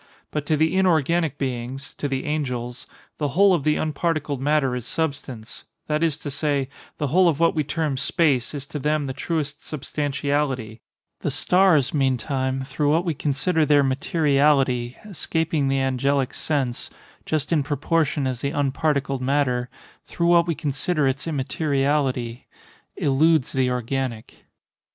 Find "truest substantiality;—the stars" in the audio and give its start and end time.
9.13-11.93